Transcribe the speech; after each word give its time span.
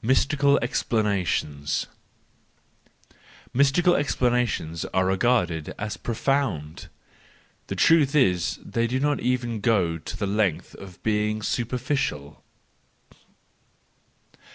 Mystical 0.00 0.58
Explanations 0.62 1.88
.—Mystical 3.52 3.96
explanations 3.96 4.86
are 4.94 5.04
regarded 5.04 5.74
as 5.78 5.98
profound; 5.98 6.88
the 7.66 7.76
truth 7.76 8.14
is 8.14 8.56
that 8.62 8.72
they 8.72 8.86
do 8.86 8.98
not 8.98 9.20
even 9.20 9.60
go 9.60 9.98
the 9.98 10.26
length 10.26 10.74
of 10.76 11.02
being 11.02 11.42
superficial. 11.42 12.42